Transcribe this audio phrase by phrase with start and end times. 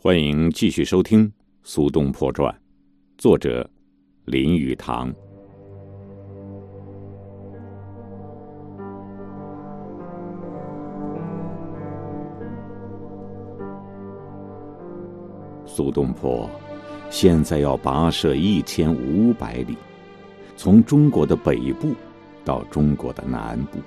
[0.00, 1.26] 欢迎继续收听
[1.64, 2.54] 《苏东坡传》，
[3.16, 3.68] 作者
[4.26, 5.12] 林语堂。
[15.66, 16.48] 苏东坡
[17.10, 19.76] 现在要跋涉一千五百里，
[20.56, 21.92] 从中国的北部
[22.44, 23.80] 到中国的南部。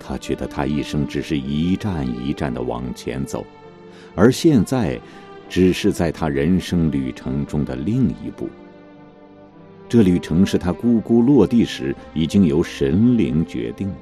[0.00, 3.46] 他觉得他一生只是一站一站的往前走。
[4.14, 5.00] 而现在，
[5.48, 8.48] 只是在他人生旅程中的另一步。
[9.88, 13.94] 这旅程是他咕咕落地时已经由神灵决定的。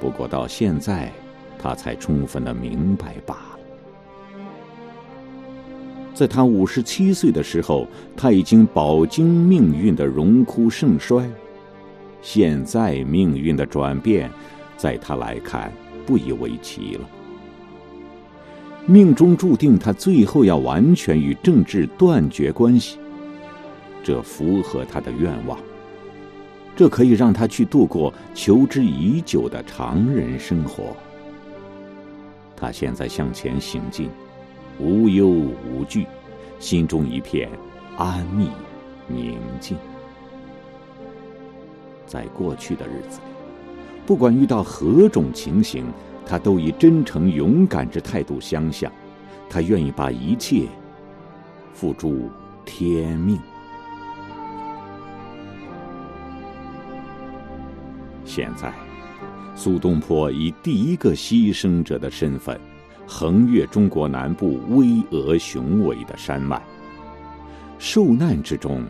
[0.00, 1.10] 不过到现在，
[1.58, 3.58] 他才充分的明白罢了。
[6.14, 11.28] 在他五十七岁的时候，他已经饱经命运的荣枯盛衰。
[12.20, 14.30] 现在命运的转变，
[14.76, 15.72] 在他来看
[16.04, 17.08] 不以为奇了。
[18.90, 22.98] 命中注定，他最后要完全与政治断绝关系。
[24.02, 25.58] 这符合他的愿望，
[26.74, 30.96] 这可以让他去度过求之已久的常人生活。
[32.56, 34.08] 他现在向前行进，
[34.80, 36.06] 无忧无惧，
[36.58, 37.46] 心中一片
[37.98, 38.48] 安谧
[39.06, 39.76] 宁静。
[42.06, 43.26] 在过去的日子里，
[44.06, 45.84] 不管遇到何种情形。
[46.28, 48.92] 他都以真诚勇敢之态度相向，
[49.48, 50.66] 他愿意把一切
[51.72, 52.28] 付诸
[52.66, 53.40] 天命。
[58.26, 58.70] 现在，
[59.54, 62.60] 苏东坡以第一个牺牲者的身份，
[63.06, 66.60] 横越中国南部巍峨雄伟的山脉，
[67.78, 68.84] 受难之中，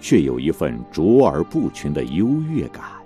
[0.00, 3.01] 却有一份卓而不群的优越感。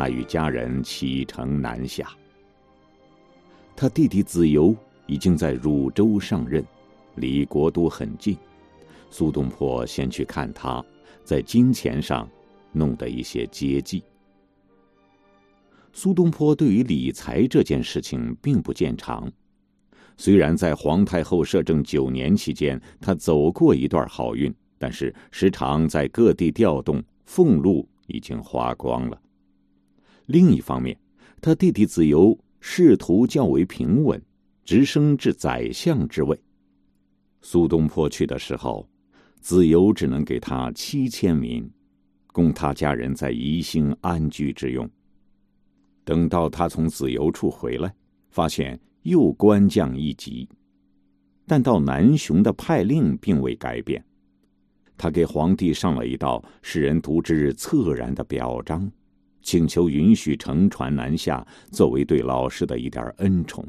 [0.00, 2.08] 他与家人启程南下。
[3.76, 4.74] 他弟弟子由
[5.06, 6.64] 已经在汝州上任，
[7.16, 8.34] 离国都很近。
[9.10, 10.82] 苏东坡先去看他，
[11.22, 12.26] 在金钱上
[12.72, 14.02] 弄得一些接济。
[15.92, 19.30] 苏东坡对于理财这件事情并不见长，
[20.16, 29.20] 虽然在皇太后摄政九年期间，他走过一段好运，但是时常在各地调动，俸禄已经花光了。
[30.30, 30.96] 另一方面，
[31.40, 34.22] 他弟弟子由仕途较为平稳，
[34.64, 36.40] 直升至宰相之位。
[37.42, 38.88] 苏东坡去的时候，
[39.40, 41.68] 子由只能给他七千民，
[42.28, 44.88] 供他家人在宜兴安居之用。
[46.04, 47.92] 等到他从子由处回来，
[48.30, 50.48] 发现又官降一级，
[51.44, 54.00] 但到南雄的派令并未改变。
[54.96, 58.88] 他给皇帝上了一道使人读之恻然的表彰。
[59.42, 63.66] 请求允许乘船南下，作为对老师的一点恩宠。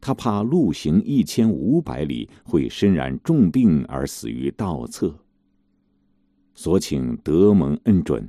[0.00, 5.12] 他怕路行一千五百里会身染重病而死于道侧，
[6.54, 8.28] 所请得蒙恩准，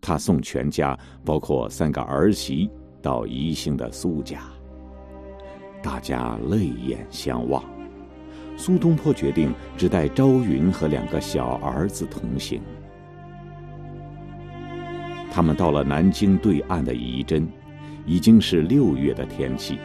[0.00, 2.70] 他送全家，包括三个儿媳，
[3.02, 4.42] 到宜兴的苏家。
[5.82, 7.64] 大家泪眼相望。
[8.56, 12.62] 苏东坡决定只带朝云和两个小儿子同行。
[15.30, 17.48] 他们到了南京对岸的仪真，
[18.04, 19.78] 已经是六月的天气。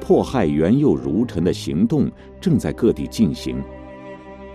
[0.00, 2.10] 迫害元佑儒臣的行动
[2.40, 3.62] 正在各地进行，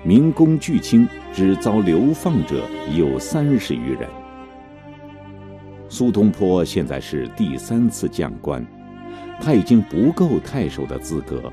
[0.03, 2.67] 民工巨卿只遭流放者
[2.97, 4.09] 有三十余人。
[5.89, 8.65] 苏东坡现在是第三次降官，
[9.39, 11.51] 他已经不够太守的资格，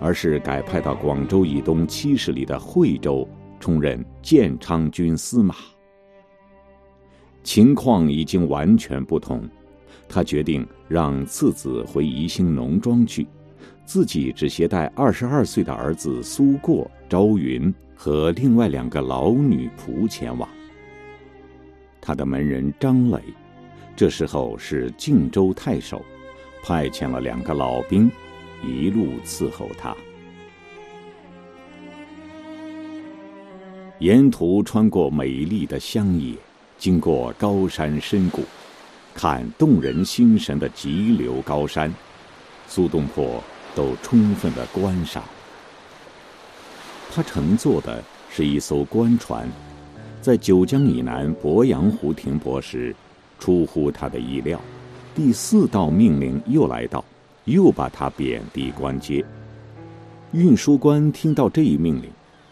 [0.00, 3.28] 而是改派到广州以东七十里的惠州，
[3.60, 5.54] 充任建昌军司马。
[7.42, 9.48] 情况已经完全不同，
[10.08, 13.26] 他决定让次子回宜兴农庄去，
[13.84, 20.48] 自己只携带二十二岁的儿子苏过、朝云和另外两个老女仆前往。
[22.00, 23.20] 他的门人张磊，
[23.96, 26.02] 这时候是靖州太守，
[26.62, 28.10] 派遣了两个老兵，
[28.64, 29.96] 一路伺候他。
[33.98, 36.34] 沿途穿过美丽的乡野。
[36.82, 38.42] 经过高山深谷，
[39.14, 41.94] 看动人心神的急流高山，
[42.66, 43.40] 苏东坡
[43.72, 45.22] 都充分的观赏。
[47.08, 49.48] 他乘坐的是一艘官船，
[50.20, 52.92] 在九江以南鄱阳湖停泊时，
[53.38, 54.60] 出乎他的意料，
[55.14, 57.04] 第四道命令又来到，
[57.44, 59.24] 又把他贬低官阶。
[60.32, 62.10] 运输官听到这一命令，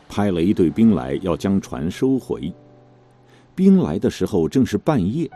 [0.09, 2.53] 派了一队兵来，要将船收回。
[3.61, 5.31] 兵来的时候正是半夜，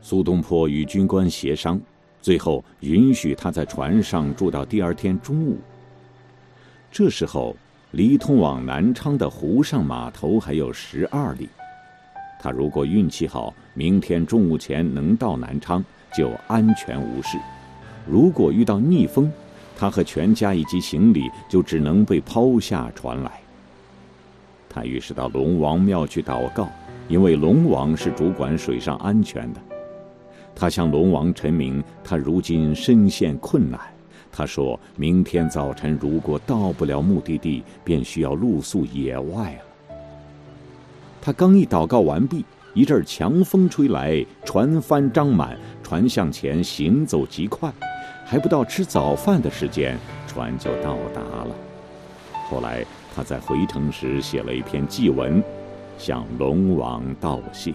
[0.00, 1.80] 苏东坡与军官协商，
[2.20, 5.58] 最后允许他在船上住到第二天中午。
[6.92, 7.56] 这时候，
[7.90, 11.48] 离通往南昌的湖上码头还有十二里。
[12.38, 15.84] 他如果运气好，明天中午前能到南昌，
[16.16, 17.38] 就安全无事；
[18.06, 19.28] 如果遇到逆风，
[19.76, 23.32] 他和全家以及行李就只能被抛下船来。
[24.68, 26.68] 他于是到龙王庙去祷告，
[27.12, 29.60] 因为龙王是主管水上安全的。
[30.54, 33.78] 他向龙王陈明，他如今身陷困难。
[34.32, 39.98] 他说明天早晨如果到不了目的地，便需要露宿野外了。
[41.20, 47.70] 他刚一祷告完毕，一阵强风吹来，船帆张满，船向前行走极快，
[48.24, 51.54] 还不到吃早饭的时间，船就到达了。
[52.48, 52.82] 后来
[53.14, 55.44] 他在回程时写了一篇祭文，
[56.02, 57.72] 向龙王道谢。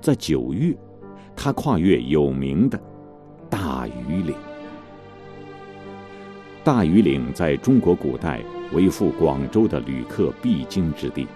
[0.00, 0.76] 在九月，
[1.36, 2.76] 他跨越有名的
[3.48, 4.34] 大庾岭。
[6.64, 8.40] 大庾岭在中国古代。
[8.74, 11.26] 为赴广州的旅客必经之地。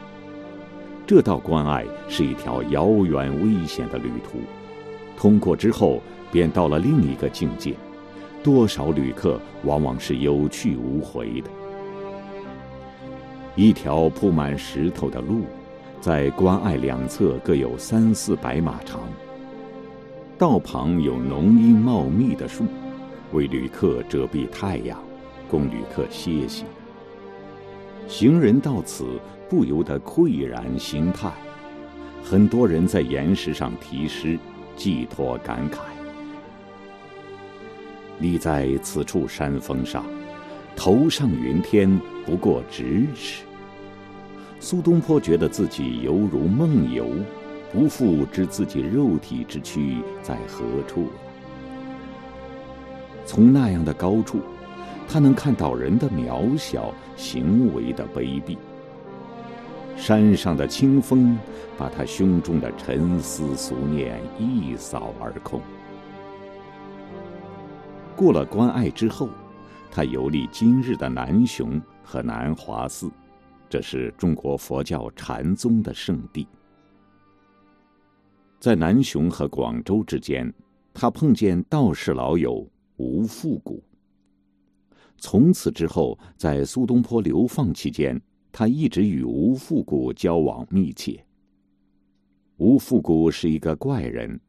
[1.07, 4.41] 这道关隘是一条遥远危险的旅途，
[5.17, 7.75] 通过之后便到了另一个境界。
[8.43, 11.49] 多少旅客往往是有去无回的。
[13.55, 15.43] 一条铺满石头的路，
[16.01, 19.01] 在关隘两侧各有三四百码长。
[20.39, 22.65] 道旁有浓荫茂密的树，
[23.33, 24.99] 为旅客遮蔽太阳，
[25.51, 26.65] 供旅客歇息。
[28.09, 29.21] 行人到此
[29.51, 31.31] 不由得喟然心叹，
[32.25, 34.39] 很多人在岩石上题诗，
[34.77, 35.81] 寄托感慨。
[38.19, 40.05] 立在此处山峰上，
[40.77, 43.45] 头上云天不过咫尺。
[44.61, 47.09] 苏东坡觉得自己犹如梦游，
[47.73, 51.13] 不复知自己肉体之躯在何处了。
[53.25, 54.41] 从那样的高处。
[55.09, 58.57] 他能看到人的渺小，行为的卑鄙。
[59.95, 61.37] 山上的清风，
[61.77, 65.61] 把他胸中的沉思俗念一扫而空。
[68.17, 69.29] 过了关隘之后，
[69.95, 73.13] 他游历今日的南雄和南华寺，
[73.69, 76.49] 这是中国佛教禅宗的圣地。
[78.59, 80.51] 在南雄和广州之间，
[80.95, 82.67] 他碰见道士老友
[82.97, 83.85] 吴复古。
[85.19, 88.19] 从此之后，在苏东坡流放期间，
[88.51, 91.23] 他一直与吴复古交往密切。
[92.57, 94.41] 吴复古是一个怪人，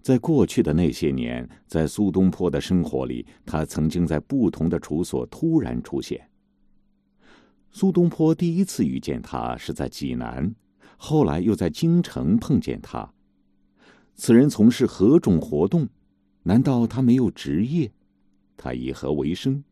[0.00, 6.28] 在过去的那些年，在苏东坡的生活里，他曾经在不同的处所突然出现。
[7.70, 10.54] 苏东坡第一次遇见他是在济南，
[10.96, 13.10] 后来又在京城碰见他。
[14.14, 15.88] 此人从事何种活动？
[16.42, 17.90] 难道他没有职业？
[18.56, 19.62] 他以何为生？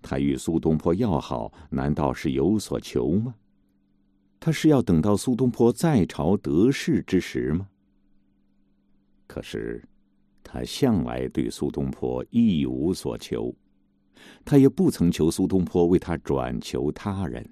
[0.00, 3.34] 他与苏东坡要好，难道是有所求吗？
[4.38, 7.68] 他是要等到苏东坡在朝得势之时吗？
[9.28, 9.80] 可是，
[10.42, 13.54] 他向来对苏东坡一无所求，
[14.44, 17.48] 他也不曾求苏东坡为他转求他人。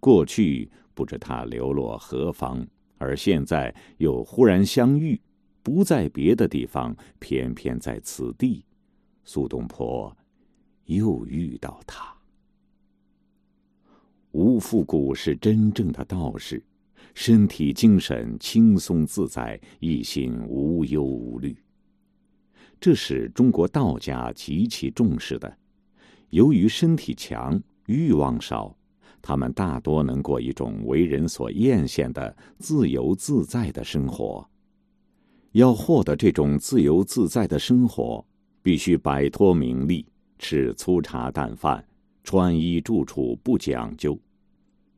[0.00, 2.66] 过去不知他流落何方，
[2.98, 5.20] 而现在又忽然相遇，
[5.62, 8.64] 不在别的地方，偏偏在此地，
[9.22, 10.16] 苏东坡。
[10.86, 12.14] 又遇到他。
[14.30, 16.62] 吴复古是真正的道士，
[17.16, 21.56] 身体精神轻松自在，一心无忧无虑。
[22.78, 25.56] 这是中国道家极其重视的。
[26.28, 28.76] 由于身体强，欲望少，
[29.22, 34.46] 他们大多能过一种为人所艳羡的自由自在的生活。
[35.52, 38.22] 要获得这种自由自在的生活，
[38.62, 40.04] 必须摆脱名利。
[40.38, 41.82] 吃粗茶淡饭，
[42.22, 44.16] 穿衣住处不讲究，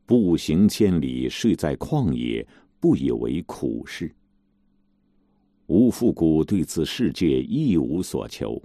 [0.09, 2.43] 步行千里，睡在旷野，
[2.79, 4.11] 不以为苦事。
[5.67, 8.59] 吴复古对此世界一无所求，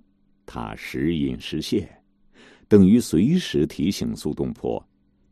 [0.46, 1.86] 他时隐时现，
[2.66, 4.82] 等于随时提醒苏东坡：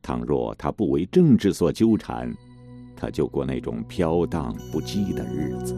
[0.02, 2.31] 倘若他不为政治所纠缠，
[2.95, 5.75] 他就过那种飘荡不羁的日子。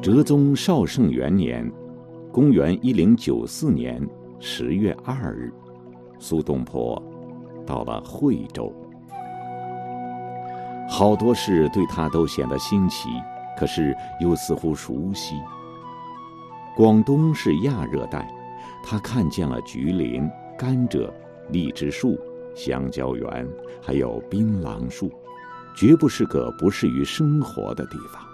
[0.00, 1.68] 哲宗绍圣元年，
[2.32, 4.00] 公元一零九四年
[4.38, 5.52] 十月二日，
[6.20, 7.02] 苏东坡
[7.66, 8.72] 到了惠州。
[10.88, 13.08] 好多事对他都显得新奇，
[13.58, 15.34] 可是又似乎熟悉。
[16.76, 18.32] 广东是亚热带，
[18.84, 21.10] 他看见了橘林、甘蔗、
[21.50, 22.16] 荔枝树、
[22.54, 23.46] 香蕉园，
[23.82, 25.10] 还有槟榔树，
[25.76, 28.27] 绝不是个不适于生活的地方。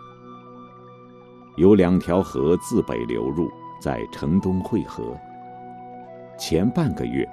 [1.57, 5.17] 有两条河自北流入，在城东汇合。
[6.37, 7.29] 前半个月，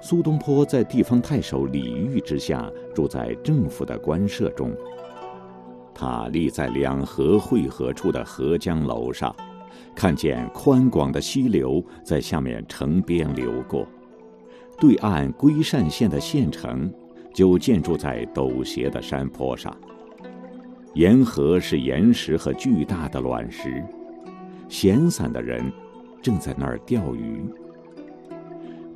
[0.00, 4.74] 苏东坡在地方太守李煜之下，住在政府的官舍中。
[5.94, 9.34] 他立在两河汇合处的河江楼上。
[9.94, 13.86] 看见宽广的溪流在下面城边流过，
[14.78, 16.92] 对岸龟善县的县城
[17.34, 19.76] 就建筑在陡斜的山坡上。
[20.94, 23.84] 沿河是岩石和巨大的卵石，
[24.68, 25.70] 闲散的人
[26.20, 27.44] 正在那儿钓鱼。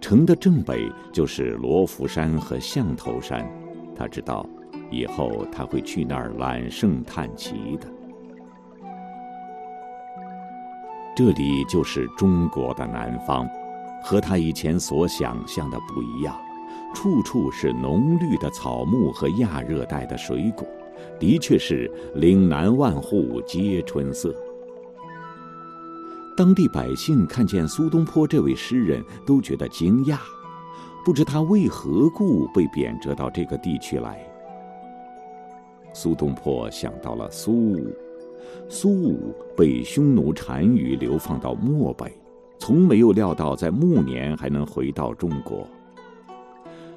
[0.01, 3.49] 城的正北就是罗浮山和象头山，
[3.95, 4.45] 他知道，
[4.91, 7.87] 以后他会去那儿揽胜探奇的。
[11.15, 13.49] 这里就是中国的南方，
[14.03, 16.35] 和他以前所想象的不一样，
[16.95, 20.67] 处处是浓绿的草木和亚热带的水果，
[21.23, 24.35] 的确是岭南万户皆春色。
[26.37, 30.19] 当地百姓看见苏东坡这位诗人，都觉得惊讶，
[31.05, 34.19] 不知他为何故被贬谪到这个地区来。
[35.93, 37.95] 苏东坡想到了苏武。
[38.69, 42.13] 苏武被匈奴单于流放到漠北，
[42.59, 45.65] 从没有料到在暮年还能回到中国。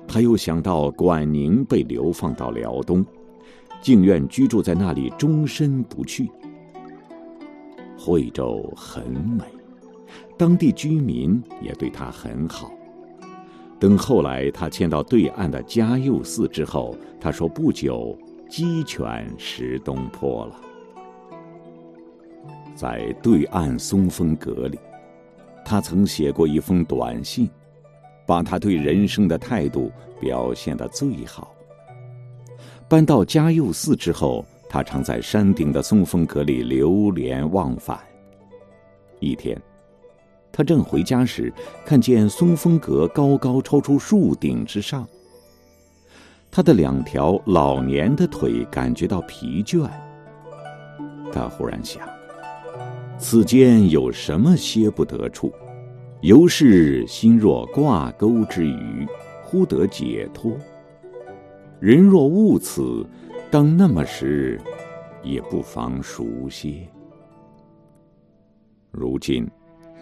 [0.07, 3.05] 他又想到管宁被流放到辽东，
[3.85, 6.27] 竟愿居住在那里终身不去。
[7.95, 9.43] 惠州很美，
[10.35, 12.71] 当地居民也对他很好。
[13.79, 18.17] 等后来他迁到对岸的嘉佑寺之后，他说不久
[18.49, 20.59] 鸡犬食东坡了。
[22.73, 24.79] 在对岸松风阁里，
[25.63, 27.47] 他曾写过一封短信，
[28.25, 31.54] 把他对人生的态度表现得最好。
[32.87, 37.99] 搬到嘉佑寺之后，他常在山顶的松风阁里流连忘返。
[39.19, 39.59] 一天，
[40.51, 41.51] 他正回家时，
[41.83, 45.07] 看见松风阁高高超出树顶之上，
[46.51, 49.89] 他的两条老年的腿感觉到疲倦。
[51.33, 52.07] 他忽然想。
[53.17, 55.51] 此间有什么歇不得处？
[56.21, 59.07] 由是心若挂钩之鱼，
[59.43, 60.55] 忽得解脱。
[61.79, 63.05] 人若悟此，
[63.51, 64.59] 当那么时，
[65.21, 66.87] 也不妨熟些。
[68.91, 69.45] 如今，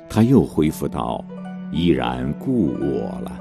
[0.08, 1.26] 他又恢复到
[1.72, 3.40] 依然故我了。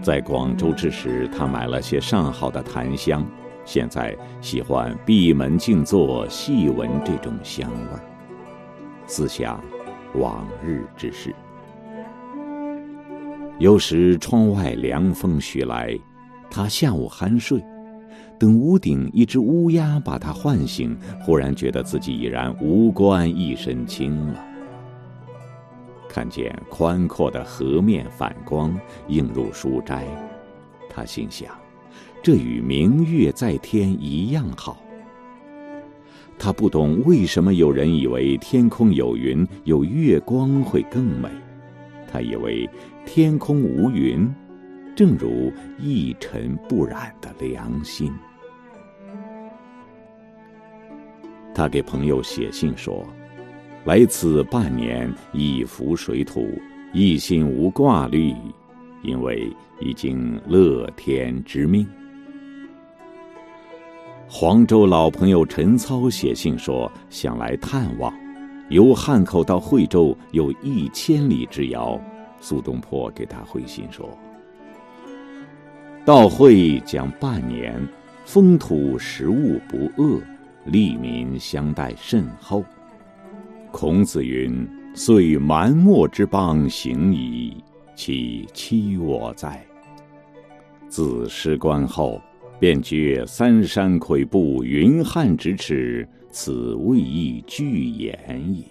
[0.00, 3.26] 在广州之时，他买了些上好的檀香。
[3.64, 8.00] 现在喜欢闭门静坐，细闻这种香味儿，
[9.06, 9.62] 思想
[10.14, 11.34] 往日之事。
[13.58, 15.98] 有时窗外凉风徐来，
[16.50, 17.62] 他下午酣睡，
[18.38, 24.44] 等屋顶一只乌鸦把他唤醒，忽然觉得自己已然无关一身轻了。
[26.08, 28.74] 看见宽阔的河面反光
[29.08, 30.06] 映入书斋，
[30.88, 31.48] 他心想。
[32.20, 34.82] 这与明月在天一样好。
[36.36, 41.28] 他不懂为什么有人以为天空有云有月光会更美，
[42.10, 42.68] 他以为
[43.06, 44.28] 天空无云，
[44.98, 48.12] 正如一尘不染的良心。
[51.54, 53.06] 他给朋友写信说
[53.86, 56.48] ：“来此半年，一浮水土，
[56.92, 58.34] 一心无挂虑，
[59.04, 61.86] 因为已经乐天之命。”
[64.28, 68.12] 黄州老朋友陈操写信说想来探望，
[68.68, 72.00] 由汉口到惠州有一千里之遥。
[72.40, 74.10] 苏东坡给他回信说
[76.08, 77.86] ：“道会讲半年，
[78.24, 80.18] 风土食物不恶，
[80.64, 82.64] 利民相待甚厚。
[83.70, 87.62] 孔子云：‘遂蛮貊之邦行矣，
[87.94, 89.62] 岂欺我哉？’
[90.88, 92.18] 自失官后。”
[92.58, 98.16] 便觉三山跬步，云汉咫尺，此未易具言
[98.56, 98.64] 也。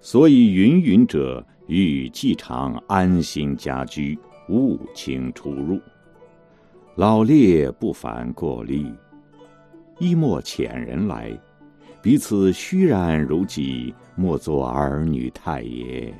[0.00, 4.18] 所以云云者，欲既常安心家居，
[4.48, 5.80] 勿轻出入。
[6.96, 8.90] 老烈不烦过虑，
[9.98, 11.30] 亦莫遣人来，
[12.00, 16.10] 彼此虚然如己，莫作儿女态也。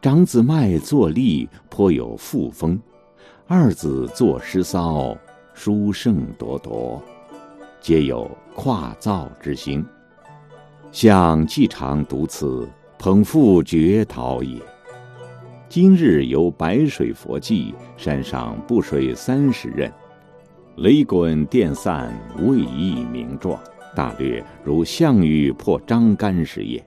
[0.00, 2.78] 长子迈作吏，颇有富风；
[3.46, 5.14] 二子作诗骚。
[5.52, 7.00] 书圣多多，
[7.78, 9.84] 皆有跨造之心。
[10.92, 12.66] 向既常独此，
[12.98, 14.58] 捧腹绝陶也。
[15.74, 19.90] 今日游白水佛迹，山上布水三十仞，
[20.76, 22.16] 雷滚电散，
[22.46, 23.60] 未易名状，
[23.92, 26.80] 大略如项羽破张干时也。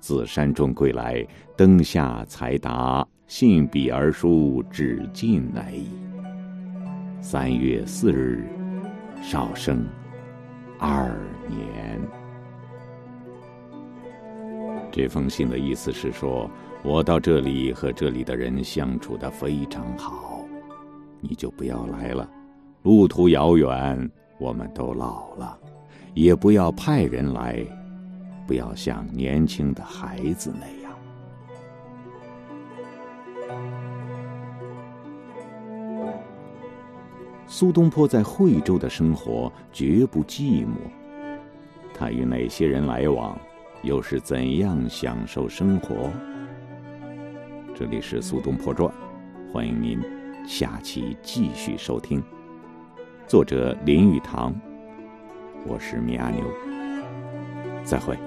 [0.00, 1.26] 自山中归来，
[1.56, 5.88] 灯下才达，信笔而书，只尽来矣。
[7.22, 8.44] 三月四日，
[9.22, 9.88] 少生
[10.78, 11.18] 二
[11.48, 11.98] 年。
[14.92, 16.50] 这封信的意思是说。
[16.88, 20.42] 我到这里和这里的人相处的非常好，
[21.20, 22.26] 你就不要来了。
[22.82, 25.58] 路途遥远，我们都老了，
[26.14, 27.62] 也不要派人来，
[28.46, 30.90] 不要像年轻的孩子那样。
[37.46, 40.70] 苏东坡在惠州的生活绝不寂寞，
[41.92, 43.38] 他与哪些人来往，
[43.82, 46.10] 又是怎样享受生活？
[47.78, 48.92] 这里是《苏东坡传》，
[49.52, 50.02] 欢迎您
[50.44, 52.20] 下期继续收听。
[53.24, 54.52] 作者林语堂，
[55.64, 56.42] 我是米阿牛，
[57.84, 58.18] 再会。